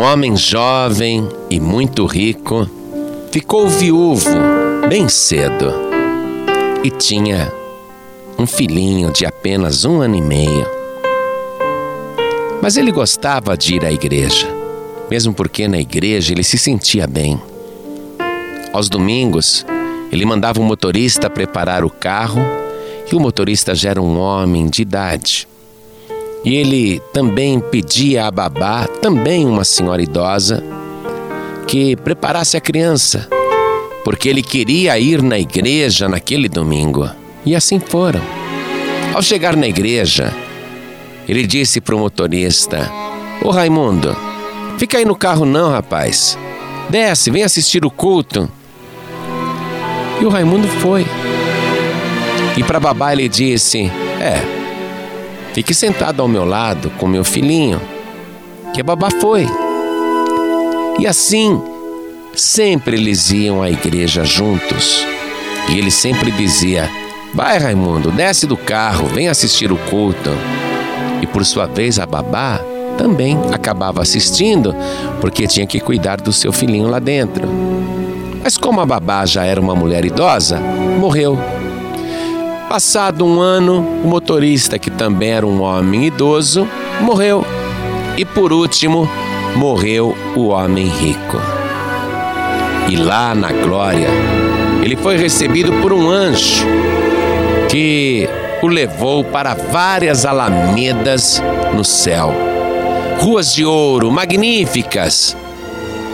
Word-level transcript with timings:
um 0.00 0.02
homem 0.02 0.34
jovem 0.34 1.28
e 1.50 1.60
muito 1.60 2.06
rico 2.06 2.66
ficou 3.30 3.68
viúvo 3.68 4.30
bem 4.88 5.10
cedo 5.10 5.74
e 6.82 6.90
tinha 6.90 7.52
um 8.38 8.46
filhinho 8.46 9.12
de 9.12 9.26
apenas 9.26 9.84
um 9.84 10.00
ano 10.00 10.16
e 10.16 10.22
meio. 10.22 10.66
Mas 12.62 12.78
ele 12.78 12.90
gostava 12.90 13.54
de 13.58 13.74
ir 13.74 13.84
à 13.84 13.92
igreja, 13.92 14.48
mesmo 15.10 15.34
porque 15.34 15.68
na 15.68 15.78
igreja 15.78 16.32
ele 16.32 16.44
se 16.44 16.56
sentia 16.56 17.06
bem. 17.06 17.38
Aos 18.72 18.88
domingos, 18.88 19.66
ele 20.10 20.24
mandava 20.24 20.62
o 20.62 20.64
motorista 20.64 21.28
preparar 21.28 21.84
o 21.84 21.90
carro 21.90 22.40
e 23.12 23.14
o 23.14 23.20
motorista 23.20 23.74
já 23.74 23.90
era 23.90 24.00
um 24.00 24.18
homem 24.18 24.66
de 24.66 24.80
idade. 24.80 25.49
E 26.44 26.54
ele 26.54 27.00
também 27.12 27.60
pedia 27.60 28.26
à 28.26 28.30
babá, 28.30 28.86
também 28.86 29.46
uma 29.46 29.64
senhora 29.64 30.02
idosa, 30.02 30.64
que 31.66 31.94
preparasse 31.96 32.56
a 32.56 32.60
criança, 32.60 33.28
porque 34.04 34.28
ele 34.28 34.42
queria 34.42 34.98
ir 34.98 35.22
na 35.22 35.38
igreja 35.38 36.08
naquele 36.08 36.48
domingo. 36.48 37.08
E 37.44 37.54
assim 37.54 37.78
foram. 37.78 38.20
Ao 39.12 39.22
chegar 39.22 39.54
na 39.54 39.68
igreja, 39.68 40.34
ele 41.28 41.46
disse 41.46 41.80
para 41.80 41.94
o 41.94 41.98
motorista: 41.98 42.90
Ô 43.42 43.50
Raimundo, 43.50 44.16
fica 44.78 44.98
aí 44.98 45.04
no 45.04 45.14
carro 45.14 45.44
não, 45.44 45.70
rapaz. 45.70 46.38
Desce, 46.88 47.30
vem 47.30 47.42
assistir 47.42 47.84
o 47.84 47.90
culto. 47.90 48.50
E 50.20 50.24
o 50.24 50.28
Raimundo 50.28 50.66
foi. 50.66 51.06
E 52.56 52.64
para 52.64 52.80
babá 52.80 53.12
ele 53.12 53.28
disse: 53.28 53.90
É, 54.20 54.59
fique 55.52 55.74
sentado 55.74 56.22
ao 56.22 56.28
meu 56.28 56.44
lado 56.44 56.90
com 56.98 57.06
meu 57.06 57.24
filhinho. 57.24 57.80
Que 58.72 58.80
a 58.80 58.84
babá 58.84 59.08
foi. 59.20 59.46
E 60.98 61.06
assim, 61.06 61.60
sempre 62.34 62.96
eles 62.96 63.30
iam 63.30 63.62
à 63.62 63.70
igreja 63.70 64.24
juntos. 64.24 65.06
E 65.68 65.78
ele 65.78 65.90
sempre 65.90 66.30
dizia: 66.30 66.88
Vai, 67.34 67.58
Raimundo, 67.58 68.10
desce 68.10 68.46
do 68.46 68.56
carro, 68.56 69.06
vem 69.06 69.28
assistir 69.28 69.72
o 69.72 69.76
culto. 69.76 70.30
E 71.22 71.26
por 71.26 71.44
sua 71.44 71.66
vez, 71.66 71.98
a 71.98 72.06
babá 72.06 72.60
também 72.96 73.38
acabava 73.52 74.02
assistindo, 74.02 74.74
porque 75.20 75.46
tinha 75.46 75.66
que 75.66 75.80
cuidar 75.80 76.20
do 76.20 76.32
seu 76.32 76.52
filhinho 76.52 76.88
lá 76.88 76.98
dentro. 76.98 77.48
Mas 78.42 78.56
como 78.56 78.80
a 78.80 78.86
babá 78.86 79.24
já 79.26 79.44
era 79.44 79.60
uma 79.60 79.74
mulher 79.74 80.04
idosa, 80.04 80.58
morreu. 80.98 81.59
Passado 82.70 83.26
um 83.26 83.40
ano, 83.40 83.80
o 83.80 84.06
motorista, 84.06 84.78
que 84.78 84.92
também 84.92 85.30
era 85.30 85.44
um 85.44 85.60
homem 85.60 86.06
idoso, 86.06 86.68
morreu. 87.00 87.44
E 88.16 88.24
por 88.24 88.52
último, 88.52 89.10
morreu 89.56 90.16
o 90.36 90.50
homem 90.50 90.86
rico. 90.86 91.36
E 92.88 92.94
lá 92.94 93.34
na 93.34 93.50
glória, 93.50 94.06
ele 94.84 94.94
foi 94.94 95.16
recebido 95.16 95.72
por 95.82 95.92
um 95.92 96.08
anjo 96.08 96.64
que 97.68 98.28
o 98.62 98.68
levou 98.68 99.24
para 99.24 99.52
várias 99.52 100.24
alamedas 100.24 101.42
no 101.74 101.84
céu, 101.84 102.32
ruas 103.18 103.52
de 103.52 103.64
ouro 103.64 104.12
magníficas, 104.12 105.36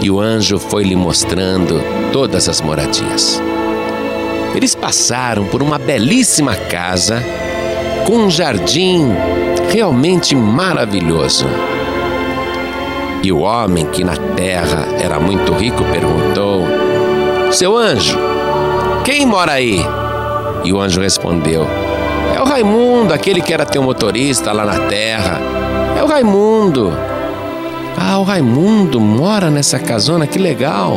e 0.01 0.11
o 0.11 0.19
anjo 0.19 0.59
foi 0.59 0.85
lhe 0.85 0.97
mostrando 0.97 1.83
todas 2.15 2.49
as 2.49 2.63
moradias. 2.63 3.43
Eles 4.57 4.75
passaram 4.75 5.45
por 5.45 5.63
uma 5.63 5.79
belíssima 5.79 6.57
casa 6.57 7.23
com 8.07 8.15
um 8.15 8.31
jardim 8.31 9.07
realmente 9.71 10.35
maravilhoso. 10.35 11.45
E 13.23 13.31
o 13.31 13.41
homem 13.41 13.85
que 13.85 14.03
na 14.03 14.17
terra 14.17 14.87
era 14.99 15.21
muito 15.21 15.53
rico 15.53 15.85
perguntou: 15.85 16.63
Seu 17.53 17.77
anjo, 17.77 18.17
quem 19.05 19.27
mora 19.27 19.53
aí? 19.53 19.79
E 20.65 20.73
o 20.73 20.81
anjo 20.81 21.03
respondeu: 21.03 21.67
É 22.35 22.41
o 22.41 22.45
Raimundo, 22.47 23.13
aquele 23.13 23.43
que 23.43 23.53
era 23.53 23.67
teu 23.67 23.83
motorista 23.83 24.53
lá 24.53 24.65
na 24.65 24.87
terra. 24.87 25.39
É 25.99 26.03
o 26.03 26.07
Raimundo. 26.07 26.97
Ah, 27.95 28.19
o 28.19 28.23
Raimundo 28.23 28.99
mora 28.99 29.51
nessa 29.51 29.79
casona, 29.79 30.27
que 30.27 30.39
legal. 30.39 30.97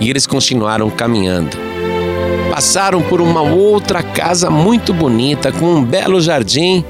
E 0.00 0.08
eles 0.08 0.26
continuaram 0.26 0.88
caminhando. 0.88 1.69
Passaram 2.50 3.00
por 3.00 3.20
uma 3.20 3.42
outra 3.42 4.02
casa 4.02 4.50
muito 4.50 4.92
bonita, 4.92 5.52
com 5.52 5.66
um 5.66 5.84
belo 5.84 6.20
jardim. 6.20 6.84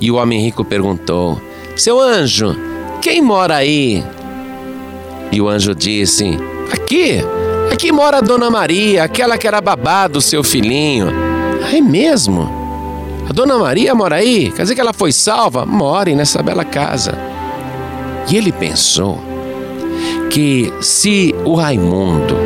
E 0.00 0.10
o 0.10 0.16
homem 0.16 0.40
rico 0.40 0.64
perguntou: 0.64 1.40
Seu 1.76 2.00
anjo, 2.00 2.56
quem 3.00 3.20
mora 3.20 3.56
aí? 3.56 4.04
E 5.32 5.40
o 5.40 5.48
anjo 5.48 5.74
disse: 5.74 6.38
Aqui, 6.72 7.18
aqui 7.72 7.90
mora 7.90 8.18
a 8.18 8.20
Dona 8.20 8.48
Maria, 8.48 9.02
aquela 9.02 9.36
que 9.36 9.46
era 9.46 9.60
babá 9.60 10.06
do 10.06 10.20
seu 10.20 10.44
filhinho. 10.44 11.08
Ah, 11.64 11.76
é 11.76 11.80
mesmo? 11.80 12.48
A 13.28 13.32
Dona 13.32 13.58
Maria 13.58 13.94
mora 13.94 14.16
aí? 14.16 14.52
Quer 14.52 14.62
dizer 14.62 14.74
que 14.74 14.80
ela 14.80 14.92
foi 14.92 15.10
salva? 15.10 15.66
More 15.66 16.14
nessa 16.14 16.42
bela 16.42 16.64
casa. 16.64 17.18
E 18.30 18.36
ele 18.36 18.52
pensou 18.52 19.18
que 20.30 20.72
se 20.80 21.34
o 21.44 21.54
Raimundo, 21.54 22.36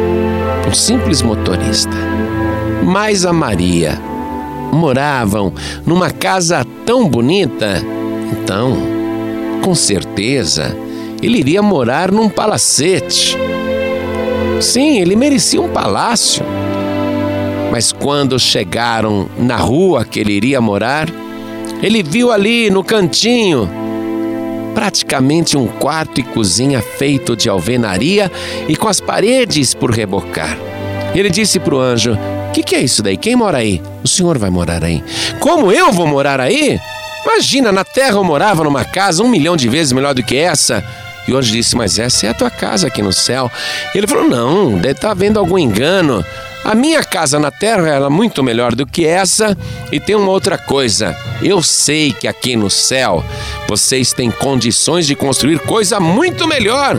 um 0.68 0.74
simples 0.74 1.22
motorista, 1.22 2.15
mais 2.86 3.26
a 3.26 3.32
Maria 3.32 4.00
moravam 4.72 5.52
numa 5.84 6.08
casa 6.10 6.64
tão 6.86 7.08
bonita, 7.08 7.82
então, 8.32 8.76
com 9.62 9.74
certeza, 9.74 10.76
ele 11.20 11.38
iria 11.38 11.60
morar 11.60 12.12
num 12.12 12.28
palacete. 12.28 13.36
Sim, 14.60 15.00
ele 15.00 15.16
merecia 15.16 15.60
um 15.60 15.68
palácio. 15.68 16.44
Mas 17.72 17.90
quando 17.90 18.38
chegaram 18.38 19.28
na 19.36 19.56
rua 19.56 20.04
que 20.04 20.20
ele 20.20 20.32
iria 20.32 20.60
morar, 20.60 21.08
ele 21.82 22.02
viu 22.04 22.30
ali 22.30 22.70
no 22.70 22.84
cantinho 22.84 23.68
praticamente 24.74 25.56
um 25.56 25.66
quarto 25.66 26.20
e 26.20 26.22
cozinha 26.22 26.80
feito 26.80 27.34
de 27.34 27.48
alvenaria 27.48 28.30
e 28.68 28.76
com 28.76 28.88
as 28.88 29.00
paredes 29.00 29.74
por 29.74 29.90
rebocar. 29.90 30.56
Ele 31.14 31.30
disse 31.30 31.58
para 31.58 31.74
o 31.74 31.80
anjo: 31.80 32.16
O 32.48 32.52
que, 32.52 32.62
que 32.62 32.74
é 32.74 32.80
isso 32.80 33.02
daí? 33.02 33.16
Quem 33.16 33.36
mora 33.36 33.58
aí? 33.58 33.82
O 34.02 34.08
senhor 34.08 34.38
vai 34.38 34.50
morar 34.50 34.82
aí. 34.82 35.02
Como 35.40 35.70
eu 35.70 35.92
vou 35.92 36.06
morar 36.06 36.40
aí? 36.40 36.80
Imagina, 37.24 37.72
na 37.72 37.84
terra 37.84 38.14
eu 38.14 38.24
morava 38.24 38.64
numa 38.64 38.84
casa 38.84 39.22
um 39.22 39.28
milhão 39.28 39.56
de 39.56 39.68
vezes 39.68 39.92
melhor 39.92 40.14
do 40.14 40.22
que 40.22 40.36
essa. 40.36 40.82
E 41.26 41.32
o 41.32 41.36
anjo 41.36 41.52
disse: 41.52 41.76
Mas 41.76 41.98
essa 41.98 42.26
é 42.26 42.30
a 42.30 42.34
tua 42.34 42.50
casa 42.50 42.86
aqui 42.86 43.02
no 43.02 43.12
céu. 43.12 43.50
Ele 43.94 44.06
falou: 44.06 44.28
Não, 44.28 44.72
deve 44.78 44.92
estar 44.92 45.08
tá 45.08 45.12
havendo 45.12 45.38
algum 45.38 45.58
engano. 45.58 46.24
A 46.64 46.74
minha 46.74 47.02
casa 47.04 47.38
na 47.38 47.50
terra 47.50 47.88
era 47.88 48.10
muito 48.10 48.42
melhor 48.42 48.74
do 48.74 48.86
que 48.86 49.04
essa. 49.04 49.56
E 49.90 50.00
tem 50.00 50.16
uma 50.16 50.30
outra 50.30 50.56
coisa: 50.56 51.16
eu 51.42 51.62
sei 51.62 52.12
que 52.12 52.28
aqui 52.28 52.56
no 52.56 52.70
céu 52.70 53.24
vocês 53.68 54.12
têm 54.12 54.30
condições 54.30 55.06
de 55.06 55.14
construir 55.14 55.58
coisa 55.60 56.00
muito 56.00 56.46
melhor. 56.46 56.98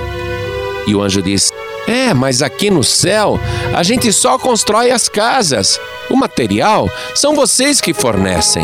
E 0.86 0.94
o 0.94 1.02
anjo 1.02 1.22
disse: 1.22 1.52
É, 1.88 2.14
mas 2.14 2.42
aqui 2.42 2.70
no 2.70 2.84
céu 2.84 3.40
a 3.74 3.82
gente 3.82 4.12
só 4.12 4.38
constrói 4.38 4.92
as 4.92 5.08
casas. 5.08 5.80
O 6.10 6.16
material 6.16 6.90
são 7.16 7.34
vocês 7.34 7.80
que 7.80 7.94
fornecem. 7.94 8.64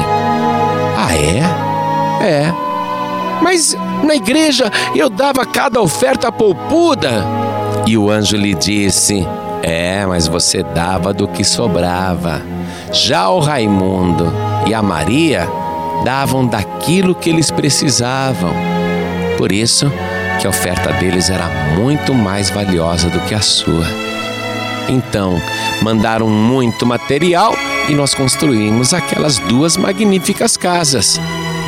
Ah, 0.97 1.15
é? 1.15 2.27
É. 2.27 2.53
Mas 3.41 3.75
na 4.03 4.15
igreja 4.15 4.69
eu 4.93 5.09
dava 5.09 5.45
cada 5.45 5.81
oferta 5.81 6.31
poupuda. 6.31 7.25
E 7.85 7.97
o 7.97 8.09
anjo 8.09 8.35
lhe 8.35 8.53
disse: 8.53 9.25
é, 9.61 10.05
mas 10.05 10.27
você 10.27 10.61
dava 10.61 11.13
do 11.13 11.25
que 11.27 11.43
sobrava. 11.45 12.41
Já 12.91 13.29
o 13.29 13.39
Raimundo 13.39 14.31
e 14.67 14.73
a 14.73 14.81
Maria 14.81 15.47
davam 16.03 16.45
daquilo 16.45 17.15
que 17.15 17.29
eles 17.29 17.49
precisavam. 17.49 18.53
Por 19.37 19.51
isso 19.51 19.91
que 20.43 20.47
a 20.47 20.49
oferta 20.49 20.91
deles 20.91 21.29
era 21.29 21.47
muito 21.79 22.13
mais 22.13 22.49
valiosa 22.49 23.09
do 23.09 23.17
que 23.21 23.33
a 23.33 23.39
sua. 23.39 23.85
Então, 24.89 25.41
mandaram 25.81 26.27
muito 26.27 26.85
material 26.85 27.55
e 27.87 27.93
nós 27.93 28.13
construímos 28.13 28.93
aquelas 28.93 29.39
duas 29.39 29.77
magníficas 29.77 30.57
casas. 30.57 31.17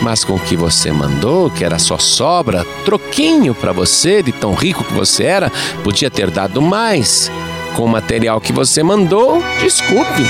Mas 0.01 0.25
com 0.25 0.33
o 0.33 0.39
que 0.39 0.57
você 0.57 0.91
mandou, 0.91 1.49
que 1.49 1.63
era 1.63 1.79
só 1.79 1.97
sobra, 1.97 2.65
troquinho 2.83 3.55
para 3.55 3.71
você, 3.71 4.21
de 4.21 4.33
tão 4.33 4.53
rico 4.53 4.83
que 4.83 4.93
você 4.93 5.23
era, 5.23 5.49
podia 5.81 6.11
ter 6.11 6.29
dado 6.29 6.61
mais 6.61 7.31
com 7.77 7.85
o 7.85 7.89
material 7.89 8.41
que 8.41 8.51
você 8.51 8.83
mandou, 8.83 9.41
desculpe. 9.61 10.23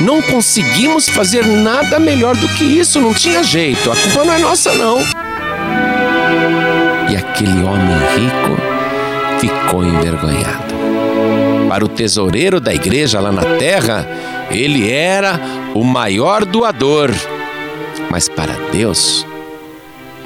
Não 0.00 0.20
conseguimos 0.20 1.08
fazer 1.08 1.46
nada 1.46 2.00
melhor 2.00 2.36
do 2.36 2.48
que 2.48 2.64
isso, 2.64 3.00
não 3.00 3.14
tinha 3.14 3.44
jeito. 3.44 3.92
A 3.92 3.94
culpa 3.94 4.24
não 4.24 4.34
é 4.34 4.38
nossa, 4.40 4.74
não. 4.74 5.23
Aquele 7.34 7.64
homem 7.64 7.96
rico 8.14 9.40
ficou 9.40 9.82
envergonhado. 9.82 10.72
Para 11.68 11.84
o 11.84 11.88
tesoureiro 11.88 12.60
da 12.60 12.72
igreja 12.72 13.18
lá 13.18 13.32
na 13.32 13.42
terra, 13.58 14.06
ele 14.52 14.88
era 14.88 15.40
o 15.74 15.82
maior 15.82 16.44
doador. 16.44 17.10
Mas 18.08 18.28
para 18.28 18.54
Deus, 18.70 19.26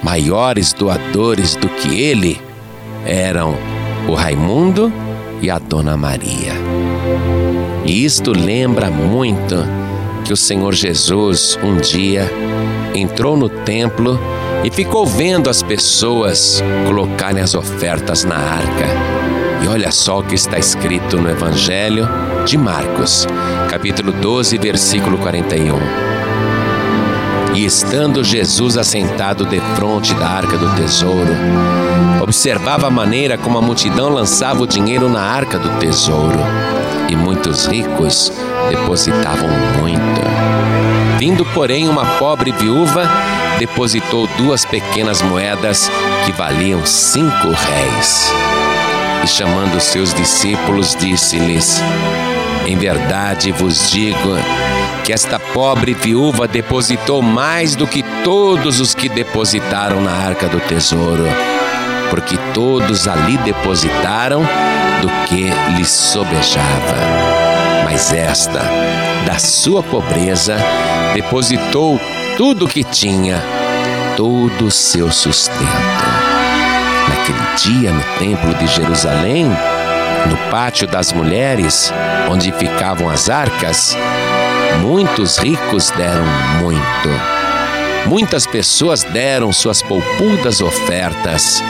maiores 0.02 0.74
doadores 0.74 1.56
do 1.56 1.66
que 1.70 1.98
ele 1.98 2.38
eram 3.06 3.56
o 4.06 4.12
Raimundo 4.12 4.92
e 5.40 5.50
a 5.50 5.58
Dona 5.58 5.96
Maria. 5.96 6.52
E 7.86 8.04
isto 8.04 8.32
lembra 8.32 8.90
muito 8.90 9.56
que 10.26 10.32
o 10.34 10.36
Senhor 10.36 10.74
Jesus 10.74 11.58
um 11.62 11.78
dia 11.78 12.30
entrou 12.94 13.34
no 13.34 13.48
templo 13.48 14.20
e 14.64 14.70
ficou 14.70 15.06
vendo 15.06 15.48
as 15.48 15.62
pessoas 15.62 16.62
colocarem 16.86 17.42
as 17.42 17.54
ofertas 17.54 18.24
na 18.24 18.36
arca. 18.36 18.86
E 19.62 19.68
olha 19.68 19.90
só 19.90 20.20
o 20.20 20.22
que 20.22 20.34
está 20.34 20.58
escrito 20.58 21.16
no 21.16 21.30
Evangelho 21.30 22.08
de 22.44 22.56
Marcos, 22.56 23.26
capítulo 23.68 24.12
12, 24.12 24.58
versículo 24.58 25.18
41. 25.18 25.78
E 27.54 27.64
estando 27.64 28.22
Jesus 28.22 28.76
assentado 28.76 29.44
defronte 29.44 30.14
da 30.14 30.28
arca 30.28 30.56
do 30.56 30.74
tesouro, 30.76 31.34
observava 32.22 32.86
a 32.86 32.90
maneira 32.90 33.36
como 33.36 33.58
a 33.58 33.62
multidão 33.62 34.10
lançava 34.10 34.62
o 34.62 34.66
dinheiro 34.66 35.08
na 35.08 35.22
arca 35.22 35.58
do 35.58 35.68
tesouro, 35.78 36.38
e 37.08 37.16
muitos 37.16 37.66
ricos 37.66 38.32
depositavam 38.68 39.48
muito. 39.80 40.20
Vindo, 41.18 41.44
porém, 41.46 41.88
uma 41.88 42.04
pobre 42.18 42.52
viúva, 42.52 43.02
depositou 43.58 44.26
duas 44.36 44.64
pequenas 44.64 45.20
moedas 45.20 45.90
que 46.24 46.32
valiam 46.32 46.84
cinco 46.86 47.48
réis. 47.48 48.32
E 49.24 49.26
chamando 49.26 49.80
seus 49.80 50.14
discípulos, 50.14 50.94
disse-lhes: 50.94 51.82
Em 52.66 52.76
verdade 52.76 53.52
vos 53.52 53.90
digo 53.90 54.36
que 55.04 55.12
esta 55.12 55.38
pobre 55.38 55.94
viúva 55.94 56.46
depositou 56.46 57.20
mais 57.20 57.74
do 57.74 57.86
que 57.86 58.02
todos 58.22 58.80
os 58.80 58.94
que 58.94 59.08
depositaram 59.08 60.00
na 60.00 60.12
arca 60.12 60.48
do 60.48 60.60
tesouro, 60.60 61.24
porque 62.10 62.38
todos 62.54 63.08
ali 63.08 63.36
depositaram 63.38 64.42
do 65.02 65.08
que 65.28 65.50
lhes 65.76 65.88
sobejava 65.88 67.38
mas 67.90 68.12
esta, 68.12 68.60
da 69.26 69.38
sua 69.38 69.82
pobreza, 69.82 70.58
depositou 71.14 71.98
tudo 72.38 72.66
o 72.66 72.68
que 72.68 72.84
tinha, 72.84 73.42
todo 74.16 74.66
o 74.66 74.70
seu 74.70 75.10
sustento. 75.10 75.58
Naquele 77.08 77.56
dia, 77.56 77.90
no 77.90 78.00
Templo 78.16 78.54
de 78.54 78.68
Jerusalém, 78.68 79.46
no 80.30 80.36
pátio 80.48 80.86
das 80.86 81.12
mulheres, 81.12 81.92
onde 82.30 82.52
ficavam 82.52 83.10
as 83.10 83.28
arcas, 83.28 83.98
muitos 84.80 85.36
ricos 85.36 85.90
deram 85.90 86.24
muito. 86.62 88.08
Muitas 88.08 88.46
pessoas 88.46 89.02
deram 89.02 89.52
suas 89.52 89.82
poupudas 89.82 90.60
ofertas, 90.60 91.60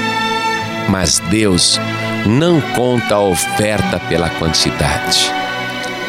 mas 0.91 1.19
Deus 1.19 1.81
não 2.27 2.61
conta 2.61 3.15
a 3.15 3.21
oferta 3.21 3.99
pela 4.01 4.29
quantidade 4.29 5.33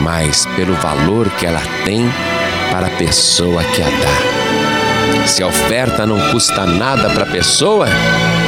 mas 0.02 0.46
pelo 0.56 0.74
valor 0.76 1.30
que 1.32 1.46
ela 1.46 1.62
tem 1.84 2.06
para 2.72 2.88
a 2.88 2.98
pessoa 2.98 3.62
que 3.64 3.82
a 3.82 3.86
dá. 3.86 4.39
Se 5.30 5.44
a 5.44 5.48
oferta 5.48 6.06
não 6.06 6.20
custa 6.32 6.66
nada 6.66 7.10
para 7.12 7.24
a 7.24 7.28
pessoa, 7.28 7.88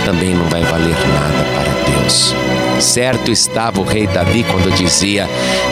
também 0.03 0.33
não 0.33 0.49
vai 0.49 0.63
valer 0.63 0.89
nada 0.89 1.45
para 1.55 1.71
Deus. 2.01 2.35
Certo 2.79 3.31
estava 3.31 3.79
o 3.79 3.83
rei 3.83 4.07
Davi 4.07 4.43
quando 4.43 4.75
dizia: 4.75 5.29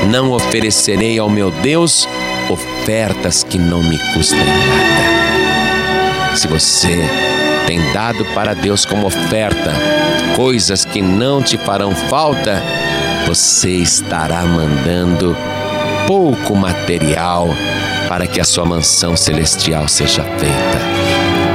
Não 0.08 0.32
oferecerei 0.32 1.18
ao 1.20 1.30
meu 1.30 1.52
Deus 1.52 2.08
ofertas 2.50 3.44
que 3.44 3.58
não 3.58 3.84
me 3.84 3.98
custem 4.14 4.40
nada. 4.40 6.38
Se 6.38 6.48
você 6.48 6.98
tem 7.66 7.82
dado 7.92 8.24
para 8.34 8.54
Deus 8.54 8.86
como 8.86 9.08
oferta 9.08 9.74
coisas 10.36 10.86
que 10.86 11.02
não 11.02 11.42
te 11.42 11.58
farão 11.58 11.94
falta, 11.94 12.64
você 13.28 13.72
estará 13.72 14.44
mandando 14.44 15.36
pouco 16.08 16.56
material 16.56 17.50
para 18.08 18.26
que 18.26 18.40
a 18.42 18.44
sua 18.44 18.66
mansão 18.66 19.16
celestial 19.16 19.88
seja 19.88 20.24
feita. 20.24 20.99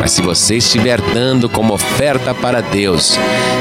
Mas 0.04 0.12
se 0.12 0.20
você 0.20 0.56
estiver 0.56 1.00
dando 1.00 1.48
como 1.48 1.72
oferta 1.72 2.34
para 2.34 2.60
Deus 2.60 3.18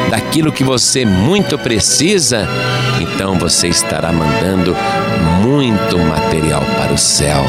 daquilo 0.09 0.51
que 0.51 0.61
você 0.61 1.05
muito 1.05 1.57
precisa, 1.57 2.45
então 2.99 3.39
você 3.39 3.69
estará 3.69 4.11
mandando 4.11 4.75
muito 5.41 5.97
material 5.97 6.61
para 6.75 6.91
o 6.91 6.97
céu. 6.97 7.45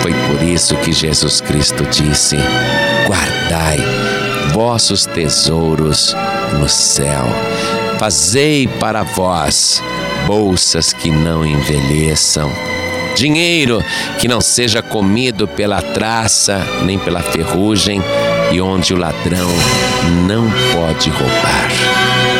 Foi 0.00 0.14
por 0.14 0.44
isso 0.44 0.76
que 0.76 0.92
Jesus 0.92 1.40
Cristo 1.40 1.84
disse: 1.86 2.36
Guardai 3.08 3.78
vossos 4.54 5.06
tesouros 5.06 6.14
no 6.56 6.68
céu. 6.68 7.26
Fazei 7.98 8.68
para 8.68 9.02
vós 9.02 9.82
bolsas 10.28 10.92
que 10.92 11.10
não 11.10 11.44
envelheçam 11.44 12.48
dinheiro 13.14 13.84
que 14.18 14.28
não 14.28 14.40
seja 14.40 14.82
comido 14.82 15.46
pela 15.46 15.80
traça 15.80 16.64
nem 16.84 16.98
pela 16.98 17.20
ferrugem 17.20 18.02
e 18.52 18.60
onde 18.60 18.92
o 18.92 18.96
ladrão 18.96 19.48
não 20.26 20.50
pode 20.72 21.10
roubar. 21.10 21.68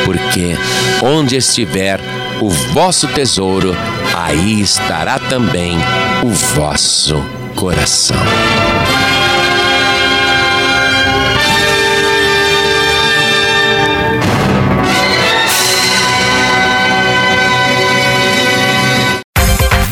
Porque 0.05 0.57
onde 1.03 1.37
estiver 1.37 1.99
o 2.41 2.49
vosso 2.49 3.07
tesouro, 3.07 3.75
aí 4.15 4.61
estará 4.61 5.19
também 5.19 5.77
o 6.23 6.29
vosso 6.29 7.23
coração. 7.55 8.17